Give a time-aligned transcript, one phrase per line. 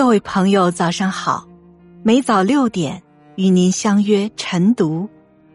[0.00, 1.46] 各位朋友，早上好！
[2.02, 3.02] 每早六点
[3.36, 5.06] 与您相约晨读，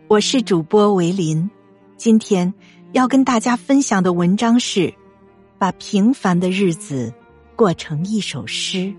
[0.08, 1.50] 我是主播维林。
[1.98, 2.54] 今天
[2.92, 4.94] 要跟大家分享的文章是：
[5.58, 7.12] 把平凡的日子
[7.56, 8.94] 过成一首诗。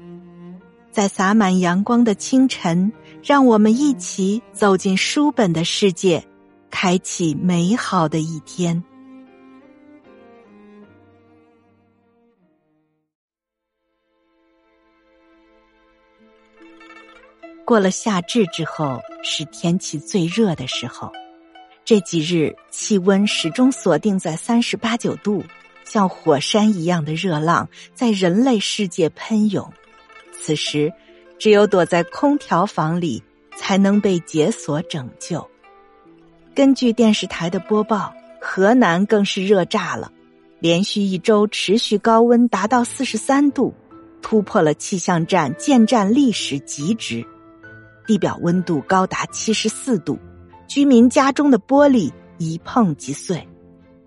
[0.90, 2.92] 在洒满阳光的清晨，
[3.22, 6.26] 让我们一起走进书本的世界，
[6.72, 8.82] 开启美好的一天。
[17.66, 21.10] 过了夏至之后，是天气最热的时候。
[21.84, 25.42] 这几日气温始终锁定在三十八九度，
[25.84, 29.68] 像火山一样的热浪在人类世界喷涌。
[30.40, 30.92] 此时，
[31.40, 33.20] 只有躲在空调房里，
[33.56, 35.44] 才能被解锁拯救。
[36.54, 40.12] 根据电视台的播报，河南更是热炸了，
[40.60, 43.74] 连续一周持续高温达到四十三度，
[44.22, 47.26] 突破了气象站建站历史极值。
[48.06, 50.18] 地表温度高达七十四度，
[50.68, 53.46] 居民家中的玻璃一碰即碎，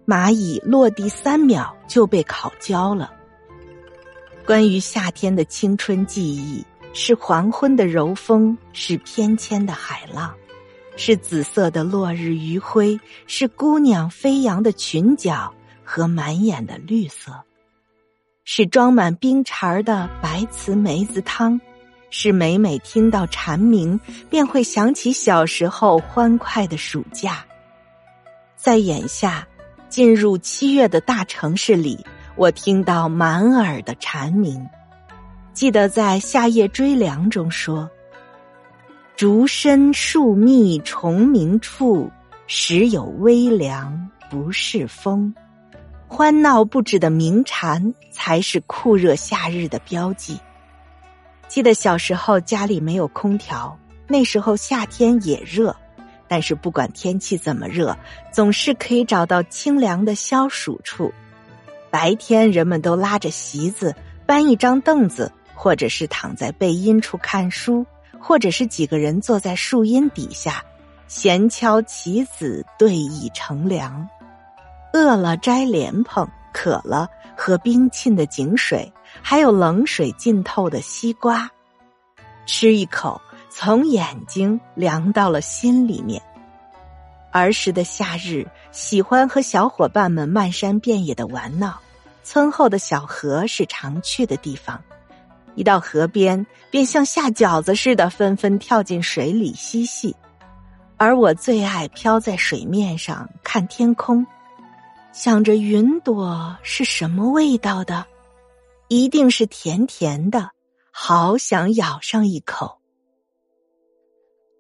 [0.06, 3.12] 蚂蚁落地三秒就被烤焦了。
[4.46, 10.34] 关于夏天的青春记忆，是黄昏的柔风，是翩跹的海浪，
[10.96, 17.32] 是紫色的落日余晖，是姑娘飞扬的裙角和满眼的绿色，
[18.44, 21.62] 是装满冰碴儿的白瓷梅子汤。
[22.12, 27.46] 是每每听到蝉鸣，便会想起小时候欢快的暑假。
[28.56, 29.48] 在眼下
[29.88, 32.04] 进入七月的大城市里，
[32.36, 34.68] 我听到满耳的蝉鸣。
[35.54, 37.90] 记得在《夏夜追凉》中说
[39.16, 42.10] ：“竹深树密虫鸣处，
[42.48, 45.34] 时有微凉不是风。”
[46.08, 50.40] 欢闹不止的鸣蝉，才是酷热夏日的标记。
[51.50, 53.76] 记得小时候家里没有空调，
[54.08, 55.76] 那时候夏天也热，
[56.28, 57.98] 但是不管天气怎么热，
[58.32, 61.12] 总是可以找到清凉的消暑处。
[61.90, 63.96] 白天人们都拉着席子，
[64.28, 67.84] 搬一张凳子，或者是躺在背阴处看书，
[68.20, 70.64] 或者是几个人坐在树荫底下，
[71.08, 74.08] 闲敲棋子，对弈乘凉。
[74.94, 78.94] 饿了摘莲蓬，渴了喝冰沁的井水。
[79.22, 81.50] 还有冷水浸透的西瓜，
[82.46, 86.22] 吃一口，从眼睛凉到了心里面。
[87.32, 91.80] 儿时的夏日，喜欢和小伙伴们漫山遍野的玩闹。
[92.24, 94.80] 村后的小河是常去的地方，
[95.56, 100.16] 一到河边，便像下饺子似的，纷纷跳进水里嬉戏。
[100.98, 104.26] 而我最爱飘在水面上看天空，
[105.12, 108.06] 想着云朵是什么味道的。
[108.90, 110.50] 一定是甜甜的，
[110.92, 112.80] 好想咬上一口。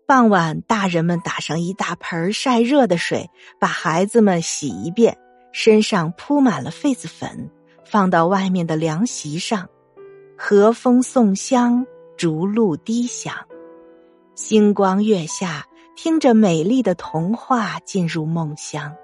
[0.05, 3.27] 傍晚，大人们打上一大盆晒热的水，
[3.59, 5.17] 把孩子们洗一遍，
[5.51, 7.49] 身上铺满了痱子粉，
[7.83, 9.67] 放到外面的凉席上。
[10.37, 11.85] 和风送香，
[12.15, 13.35] 竹露滴响，
[14.35, 18.95] 星光月下，听着美丽的童话，进入梦乡。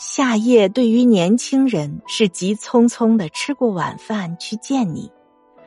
[0.00, 5.12] 夏夜对于年轻人是急匆匆的吃过晚饭去见你，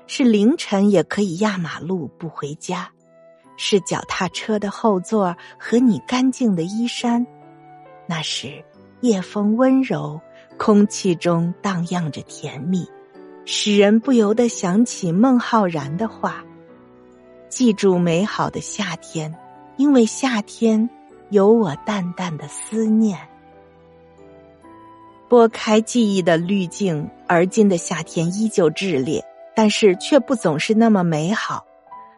[0.07, 2.89] 是凌晨也可以压马路不回家，
[3.57, 7.23] 是脚踏车的后座和你干净的衣衫。
[8.07, 8.65] 那时
[9.01, 10.19] 夜风温柔，
[10.57, 12.87] 空气中荡漾着甜蜜，
[13.45, 16.43] 使人不由得想起孟浩然的话
[17.49, 19.31] ：“记住美好的夏天，
[19.77, 20.89] 因为夏天
[21.29, 23.15] 有我淡淡的思念。”
[25.33, 31.65] 拨开记忆的滤镜，而今的夏天依旧炽烈，但是却不总是那么美好。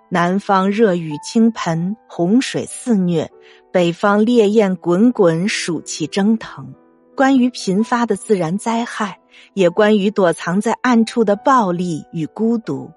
[0.09, 3.27] 南方热雨倾盆，洪水肆虐；
[3.71, 6.73] 北方烈焰滚滚，暑气蒸腾。
[7.15, 9.17] 关于频发的自然灾害，
[9.53, 12.91] 也关于躲藏在暗处的暴力与孤独。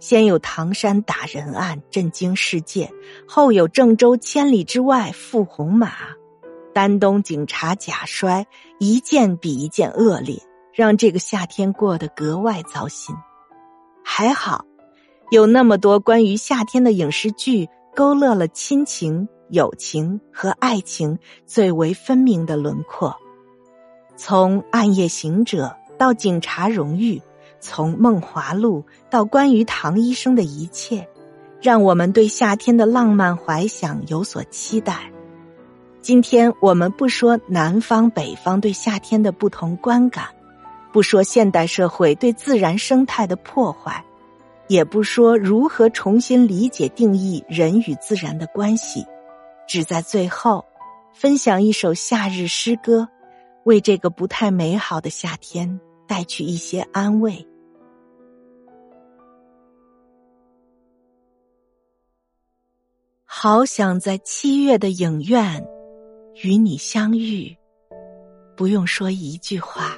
[0.00, 2.90] 先有唐山打人案震惊世界，
[3.28, 5.92] 后有郑州千里之外赴红马。
[6.74, 8.46] 丹东警察假摔，
[8.78, 10.42] 一件比一件恶劣，
[10.74, 13.14] 让这个夏天过得格外糟心。
[14.02, 14.64] 还好，
[15.30, 23.16] 有那么多关于夏天的影视剧，勾勒了亲情、友情和爱情最为分明的轮廓。
[24.16, 27.18] 从《暗夜行者》到《警察荣誉》，
[27.60, 31.08] 从《梦华录》到关于唐医生的一切，
[31.62, 35.13] 让我们对夏天的浪漫怀想有所期待。
[36.04, 40.26] 今天我们不说南方北方对夏天的不同观感，
[40.92, 44.04] 不说现代社会对自然生态的破坏，
[44.68, 49.06] 也不说如何重新理解定义人与自然的关系，
[49.66, 50.62] 只在最后
[51.14, 53.08] 分享一首夏日诗歌，
[53.64, 57.48] 为这个不太美好的夏天带去一些安慰。
[63.24, 65.66] 好想在七月的影院
[66.42, 67.56] 与你相遇，
[68.56, 69.96] 不用说一句话，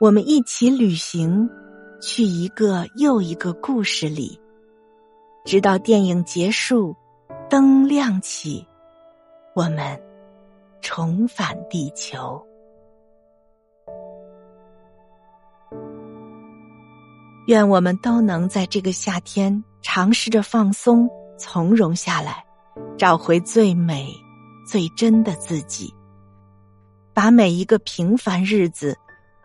[0.00, 1.48] 我们一起旅行。
[1.98, 4.38] 去一个又一个故事里，
[5.46, 6.94] 直到电影结束，
[7.48, 8.64] 灯亮起，
[9.54, 9.98] 我们
[10.82, 12.40] 重返地球。
[17.46, 21.08] 愿我们都能在这个夏天尝试着放松、
[21.38, 22.44] 从容下来，
[22.98, 24.14] 找回最美、
[24.66, 25.94] 最真的自己，
[27.14, 28.98] 把每一个平凡日子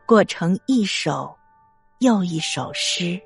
[0.05, 1.33] 过成一首。
[1.99, 3.21] 又一首诗。